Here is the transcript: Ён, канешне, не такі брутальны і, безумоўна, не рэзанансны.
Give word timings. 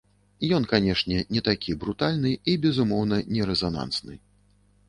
Ён, 0.57 0.63
канешне, 0.71 1.19
не 1.37 1.43
такі 1.49 1.75
брутальны 1.83 2.31
і, 2.49 2.57
безумоўна, 2.65 3.21
не 3.37 3.41
рэзанансны. 3.51 4.13